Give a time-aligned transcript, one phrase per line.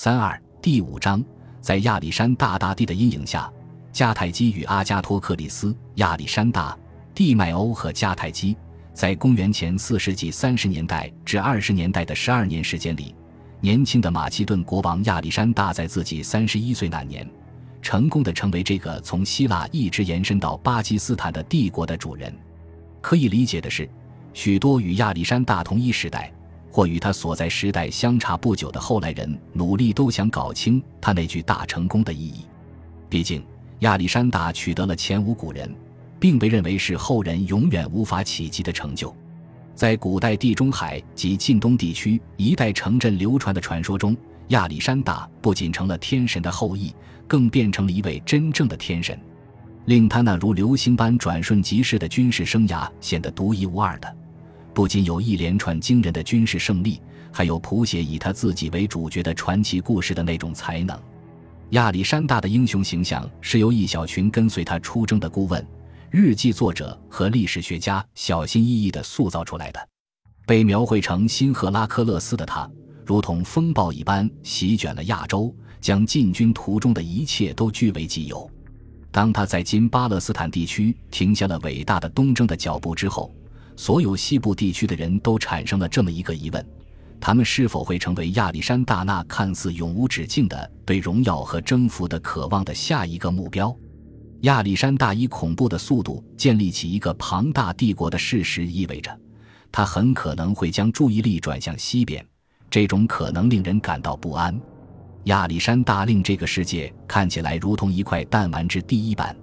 [0.00, 1.24] 三二第五章，
[1.60, 3.52] 在亚历山大大帝的阴影下，
[3.92, 6.78] 迦太基与阿加托克里斯、亚历山大、
[7.12, 8.56] 地迈欧和迦太基，
[8.94, 13.12] 在公元前四世纪三十年代至二十年代的十二年时间里，
[13.60, 17.28] 年轻的马其顿国王亚历山大在自己三十一岁那年，
[17.82, 22.32] 成功的成为这个从希腊一直延伸到巴基斯坦的帝国的主人。
[23.00, 23.90] 可以理解的是，
[24.32, 26.32] 许多与亚历山大同一时代。
[26.78, 32.44] 或与他所在时代相差不久的后来人，努力都想搞清他那句大成功的意义。
[33.08, 33.44] 毕竟，
[33.80, 35.74] 亚历山大取得了前无古人，
[36.20, 39.12] 并被认为是后人永远无法企及的成就。
[39.74, 44.16] 在古代地中海及近东地区一代城镇流传的传说中，
[44.50, 46.94] 亚历山大不仅成了天神的后裔，
[47.26, 49.18] 更变成了一位真正的天神，
[49.86, 54.16] 令他那如流星般转瞬即逝的军事生涯显得独一无二的。
[54.78, 60.96] 不仅有一连串惊人的军事胜利，还有谱写以他自己为主角的传奇故事的那种才能。
[61.70, 65.66] 亚历山大的英雄形象是由一小群跟随他出征的顾问、
[66.10, 69.88] 日记作者和历史学家小心翼翼地塑造出来的。
[70.46, 72.70] 被描绘成新赫拉克勒斯的他，
[73.04, 78.48] 如同风暴一般席卷了亚洲，将进军途中的一切都据为己有。
[79.10, 83.34] 当他在今巴勒斯坦地区停下了伟大的东征的脚步之后。
[83.78, 86.66] 所有西部地区的人都产生了这么一个疑问：
[87.20, 93.74] 他们是否会成为亚历山大那看似永无止境的对荣耀和征服的渴望的下一个目标？
[94.40, 99.16] 亚历山大以恐怖的速度建立起一个庞大帝国的事实，意味着
[99.70, 102.26] 他很可能会将注意力转向西边。
[102.68, 104.60] 这种可能令人感到不安。
[105.26, 109.36] 亚历山大令这个世界看起来如同一块弹丸之第一般，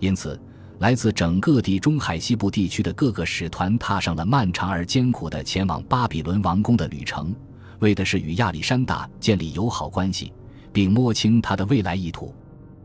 [0.00, 0.40] 因此。
[0.78, 7.34] 来自整个地中海西部地区的各个使团踏上了漫长而艰苦的前往巴比伦王宫的旅程，
[7.78, 10.32] 为的是与亚历山大建立友好关系，
[10.74, 12.34] 并摸清他的未来意图。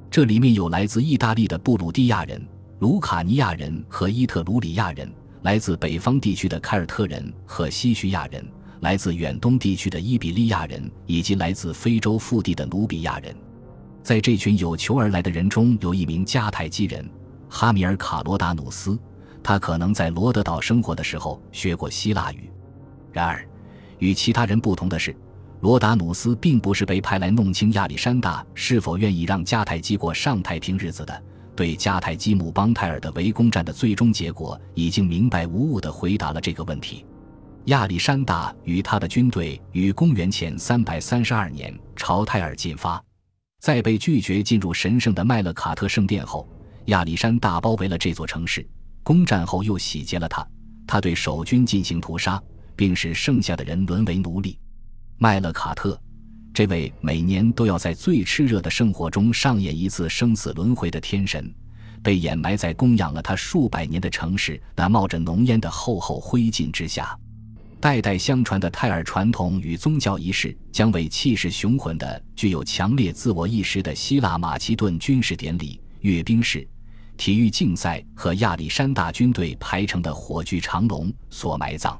[0.09, 2.41] 这里面有来自意大利的布鲁蒂亚人、
[2.79, 5.11] 卢卡尼亚人和伊特鲁里亚人，
[5.41, 8.45] 来自北方地区的凯尔特人和西叙亚人，
[8.79, 13.35] 来自远东地区的伊比利亚人，以及来自非洲腹地的努比亚人。
[14.01, 17.05] 在这群有求而来的人中，有一名迦太基人。
[17.53, 18.97] 哈米尔卡罗达努斯，
[19.43, 22.49] 他可能在罗德岛生活的时候学过希腊语。
[23.11, 23.45] 然而，
[23.99, 25.13] 与其他人不同的是，
[25.59, 31.23] 罗达努斯并不是被派来弄清亚历山大是否愿意让迦太基过上太平日子的。
[31.53, 37.05] 对迦太基姆邦泰尔的围攻战的最终结果，已经明白无误地回答了这个问题。
[37.65, 43.03] 亚历山大与他的军队于公元前三百三十二年朝泰尔进发，
[43.59, 46.47] 在被拒绝进入神圣的麦勒卡特圣殿后。
[46.85, 48.67] 亚历山大包围了这座城市，
[49.03, 50.45] 攻占后又洗劫了他。
[50.87, 52.41] 他对守军进行屠杀，
[52.75, 54.57] 并使剩下的人沦为奴隶。
[55.17, 55.99] 麦勒卡特，
[56.53, 61.53] 这位每年都要在最炽热的圣火中上演一次生死轮回的天神，
[62.03, 67.17] 被掩埋在供养了他数百年的城市那冒着浓烟的厚厚灰烬之下。
[67.79, 75.79] 代代相传的泰尔传统与宗教仪式，将为气势雄浑的、具有强烈自我意识的希腊马其顿军事典礼。
[76.01, 76.67] 阅兵式、
[77.21, 81.95] 体育竞赛和亚历山大军队排成的火炬长龙所埋葬，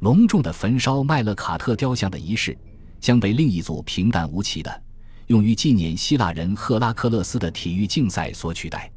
[0.00, 2.58] 隆重的焚烧麦勒卡特雕像的仪式
[2.98, 4.82] 将被另一组平淡无奇的、
[5.28, 8.90] 用于纪念希腊人赫拉克勒斯的体育竞赛所取代。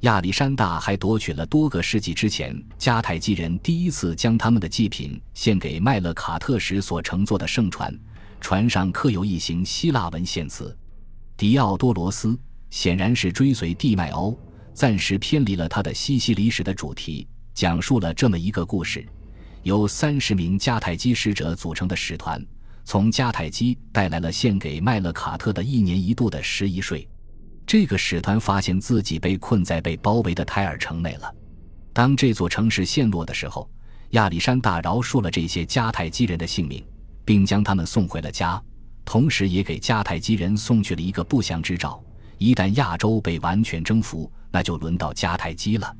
[0.00, 7.98] 亚历山大还夺取了多个世纪之前迦太基人第一次将他们的祭品献给麦勒卡特时所乘坐的圣船，
[8.42, 10.76] 船上刻有一行希腊文献词：
[11.34, 12.38] 迪奥多罗斯。
[12.70, 14.38] 显然是追随地麦欧，
[14.78, 19.04] 暂时偏离了他的西西里史的主题，讲述了这么一个故事：
[19.64, 22.40] 由三十名迦太基使者组成的使团，
[22.84, 27.08] 从迦太基带来了献给麦勒卡特的一年一度的十一税。
[27.66, 31.34] 这个使团发现自己被困在被包围的泰尔城内了。
[31.92, 33.68] 当这座城市陷落的时候，
[34.10, 36.86] 亚历山大饶恕了这些迦太基人的性命，
[37.24, 38.62] 并将他们送回了家，
[39.04, 42.00] 同时也给迦太基人送去了一个不祥之兆。
[42.38, 45.94] 一旦亚洲被完全征服，那就轮到迦太基了。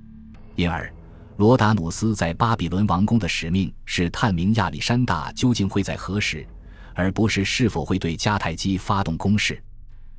[0.54, 0.92] 因而，
[1.36, 6.46] 罗达努斯在巴比伦王宫的使命是探明亚历山大究竟会在何时，
[6.94, 9.62] 而不是是否会对迦太基发动攻势。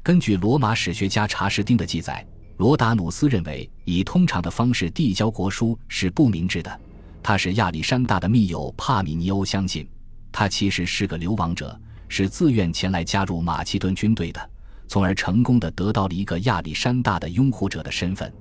[0.01, 2.25] 根据罗马史学家查士丁的记载，
[2.57, 6.80] 罗达努斯认为以通常的方式递交国书是不明智的。
[7.21, 9.88] 他是亚历山大的密友帕米尼欧相信，
[10.31, 11.77] 他其实是个流亡者，
[12.07, 14.50] 是自愿前来加入马其顿军队的。
[14.90, 18.34] 从而成功的得到了一个亚历山大的拥护者的身份。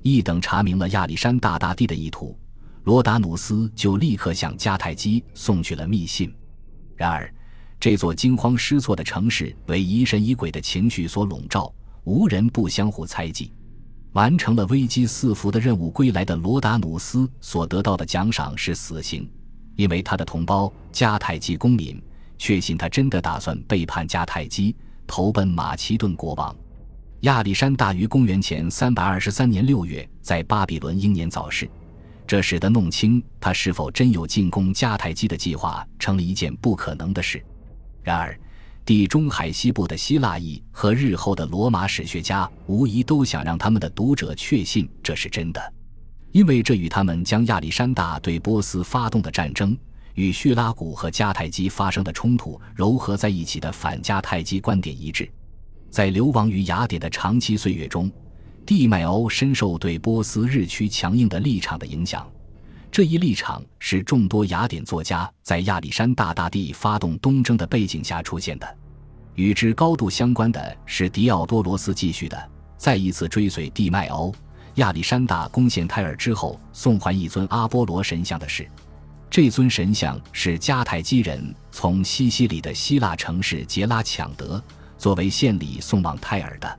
[0.00, 2.36] 一等查明了亚历山大大帝的意图，
[2.84, 6.34] 罗达努斯就立刻向迦太基送去了密信。
[6.96, 7.32] 然而，
[7.78, 11.72] 这座惊慌失措的城市为疑神疑鬼的情绪所笼罩，
[12.04, 13.52] 无人不相互猜忌。
[14.12, 19.30] 完成了危机四伏的任务归来的罗达努斯所得到的奖赏是死刑，
[19.76, 22.02] 因为他的同胞迦太基公民
[22.38, 24.74] 确信他真的打算背叛迦太基，
[25.12, 26.56] 投奔马其顿国王。
[27.20, 31.68] 亚历山大于公元前三百二十三年六月在巴比伦英年早逝，
[32.26, 37.44] 这使得弄清他是否真有进攻迦太基的计划成了一件不可能的事。
[38.02, 38.34] 然而。
[38.84, 45.72] 地中海西部的希腊裔和日后的罗马史学家无疑都想让他们的读者确信这是真的，
[46.32, 49.78] 因为这与他们将亚历山大对波斯发动的战争
[50.14, 55.30] 与叙拉古和迦太基发生的冲突糅合在一起的反迦太基观点一致。
[55.90, 58.10] 在流亡于雅典的长期岁月中，
[58.64, 62.26] 蒂迈欧深受对波斯日趋强硬的立场的影响。
[62.90, 68.78] 这一立场是众多雅典作家在亚历山大大帝发动东征的背景下出现的。
[69.34, 74.34] 与之高度相关的是狄奥多罗斯继续的再一次追随蒂迈欧。
[74.76, 78.66] 亚历山大攻陷泰尔之后，送还一尊阿波罗神像的事。
[79.32, 84.62] 这尊神像是迦太基人从西西里的希腊城市杰拉抢得，
[84.98, 86.78] 作为献礼送往泰尔的。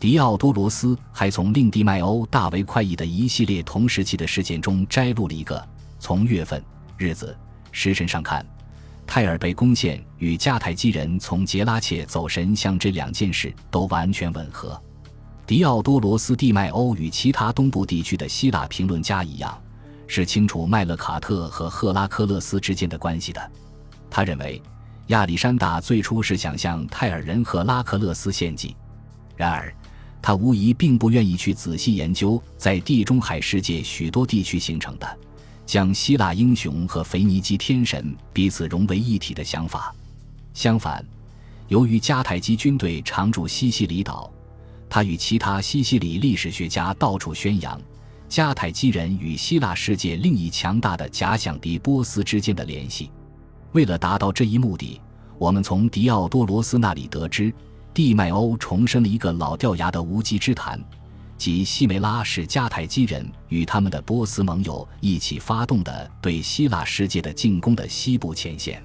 [0.00, 5.62] 狄奥多罗斯还从令蒂迈欧大为快意的一系列同时期的事件中摘录了一个：
[5.98, 6.64] 从月份、
[6.96, 7.36] 日子、
[7.72, 8.42] 时辰上看，
[9.06, 14.82] 泰尔被攻陷与迦太基人从杰拉切走神像这两件事都完全吻合。
[15.46, 19.61] 狄奥多罗斯蒂迈欧与其他东部地区的希腊评论家一样，
[20.12, 23.50] 是清楚麦勒卡特和赫拉克勒斯之间的关系的。
[24.10, 24.60] 他认为，
[25.06, 28.76] 亚历山大最初是想向泰尔人赫拉克勒斯献祭，
[29.36, 29.74] 然而。
[30.20, 35.18] 他无疑并不愿意去仔细研究在地中海世界许多地区形成的
[35.66, 39.92] 将希腊英雄和腓尼基天神彼此融为一体的想法。
[40.54, 41.04] 相反，
[41.66, 44.30] 由于迦太基军队常驻西西里岛，
[44.88, 47.80] 他与其他西西里历史学家到处宣扬
[48.32, 53.10] 迦太基人与希腊世界另一强大的假想敌波斯之间的联系。
[53.72, 54.98] 为了达到这一目的，
[55.36, 57.52] 我们从狄奥多罗斯那里得知。
[57.92, 60.82] 蒂迈欧重申了一个老掉牙的无稽之谈，
[61.36, 68.82] 即西梅拉是迦太基人与他们的波斯盟友一起发动的对希腊世界的进攻的西部前线。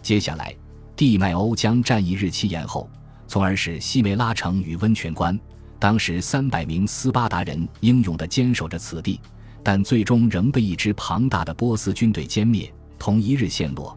[0.00, 0.56] 接下来，
[0.96, 2.88] 蒂迈欧将战役日期延后，
[3.26, 5.38] 从而使西梅拉城与温泉关，
[5.78, 9.20] 当时三百名斯巴达人英勇地坚守着此地，
[9.62, 13.96] 但最终仍被一支庞大的波斯军队歼灭，同一日陷落。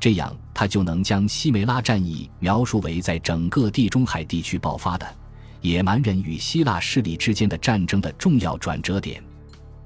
[0.00, 5.06] 这样，他就能将西梅拉战役描述为在整个地中海地区爆发的
[5.60, 9.22] 野蛮人与希腊势力之间的战争的重要转折点。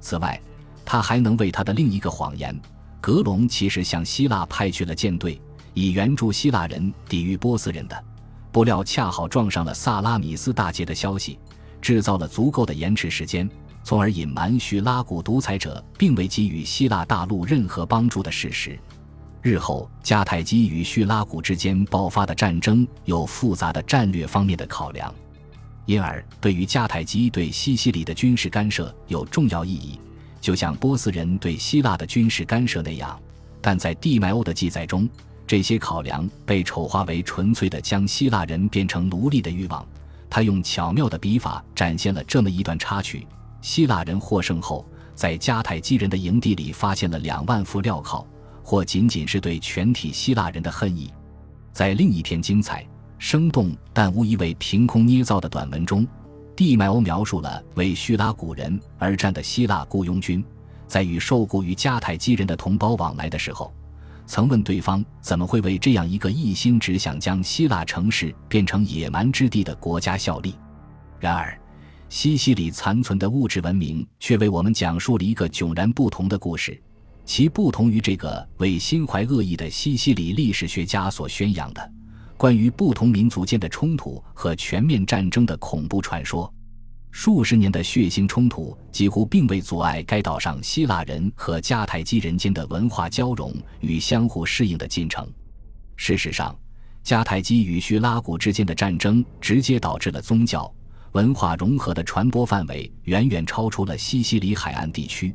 [0.01, 0.41] 此外，
[0.85, 2.55] 他还能为他的另一个谎言——
[3.01, 5.41] 格隆其实向希腊派去了舰队，
[5.75, 8.05] 以援助希腊人抵御波斯人的，
[8.53, 11.39] 不料恰好撞上了萨拉米斯大捷的消息，
[11.81, 13.49] 制造了足够的延迟时间，
[13.83, 18.79] 从而隐瞒叙拉古独裁者并未给予希腊大陆任何帮助的事实。
[19.41, 25.13] 日后迦太基与叙拉古之间爆发的战争有复杂的战略方面的考量，
[25.87, 29.99] 因而对于迦太基对西西里的军事干涉有重要意义，
[30.41, 33.19] 就像波斯人对希腊的军事干涉那样。
[33.61, 35.09] 但在地麦欧的记载中，
[35.53, 39.87] 这些考量被丑化为纯粹的将希腊人变成奴隶的欲望。
[40.31, 43.27] 他用巧妙的笔法展现了这么一段插曲：
[43.61, 44.83] 希腊人获胜后，
[45.15, 48.27] 在迦太基人的营地里发现了两万副镣铐。
[48.63, 51.13] 或仅仅是对全体希腊人的恨意，
[51.71, 52.83] 在另一篇精彩、
[53.19, 56.09] 生动但无疑为凭空捏造的短文中，
[56.57, 60.43] 蒂迈欧描述了为叙拉古人而战的希腊雇佣军，
[60.87, 63.71] 在与受雇于迦太基人的同胞往来的时候，
[64.27, 70.55] 曾问对方怎么会为这样一个一心只想将希腊城市变成野蛮之地的国家效力。
[71.21, 71.59] 然而，
[72.09, 76.81] 西西里残存的物质文明却为我们讲述了一个迥然不同的故事。
[77.25, 81.93] 其不同于这个为心怀恶意的西西里历史学家所宣扬的
[82.37, 86.53] 关于不同民族间的冲突和全面战争的恐怖传说，
[87.13, 95.31] 数十年的血腥冲突几乎并未阻碍该岛上希腊人和迦太基人间的文化交融与相互适应的进程。
[95.95, 96.59] 事实上，
[97.05, 100.75] 迦太基与叙拉古之间的战争直接导致了宗教
[101.13, 105.35] 文化融合的传播范围远远超出了西西里海岸地区。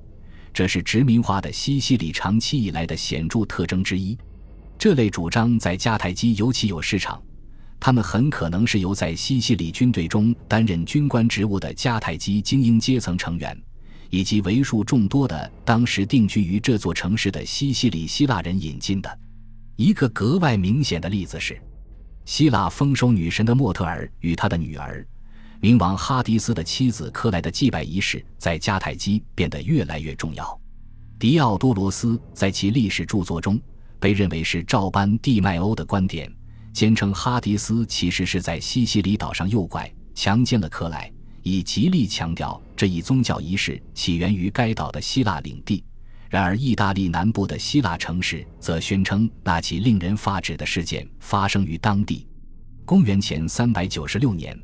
[0.51, 4.17] 这是殖民化的西西里长期以来的显著特征之一。
[4.79, 7.22] 这类主张在迦太基尤其有市场。
[7.79, 13.57] 他们很可能是由在西西里军队中担任军官职务的迦太基精英阶层成员，
[14.10, 19.19] 以及为数众多的当时定居于这座城市的西西里希腊人引进的。
[19.75, 21.62] 一个格外明显的例子是，
[22.25, 25.05] 希腊丰收女神的莫特尔与她的女儿，
[25.62, 30.60] 冥王哈迪斯的妻子克莱的祭拜仪式在迦太基变得越来越重要。
[31.19, 33.60] 狄奥多罗斯在其历史著作中
[34.00, 36.31] 被认为是照搬蒂迈欧的观点，
[36.77, 45.84] 坚称哈迪斯其实是在西西里岛上诱拐、强奸了克莱，以极力强调这一宗教仪式起源于该岛的希腊领地。
[46.29, 52.27] 然而，意大利南部的希腊城市则宣称那起令人发指的事件发生于当地。
[52.86, 54.55] 公元前三百九十六年，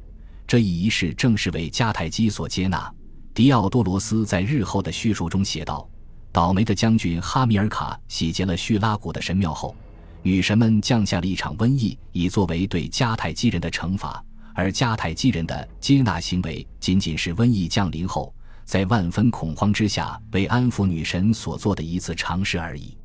[0.46, 2.94] 这一仪式正式为迦太基所接纳。
[3.34, 5.90] 狄奥多罗斯在日后的叙述中写道
[6.32, 9.76] ：“倒霉的将军哈米尔卡洗劫了叙拉古的神庙后，
[10.24, 14.24] 女神们降下了一场瘟疫，以作为对迦太基人的惩罚。
[14.56, 18.34] 而迦太基人的接纳行为，仅仅是瘟疫降临后。”
[18.66, 22.98] 在万分恐慌之下，为安抚女神所做的一次尝试而已。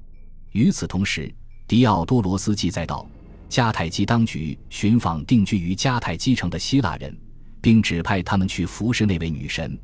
[0.53, 1.35] 与此同时，
[1.67, 3.05] 狄奥多罗斯记载道，
[3.51, 7.13] 迦太基当局寻访定居于迦太基城的希腊人，
[7.61, 9.77] 并指派他们去服侍那位女神。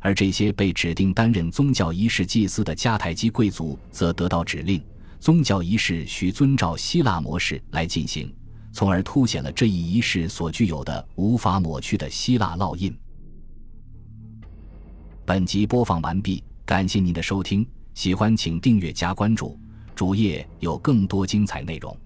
[0.00, 4.84] 而这些被指定担任宗教仪式祭司的迦太基贵族，则得到指令，
[5.22, 8.34] 宗教仪式需遵照希腊模式来进行，
[8.72, 12.92] 从而凸显了这一仪式所具有的无法抹去的希腊烙印。
[15.24, 17.64] 本集播放完毕，感谢您的收听，
[17.94, 19.56] 喜欢请订阅加关注，
[19.94, 21.96] 主页有更多精彩内容。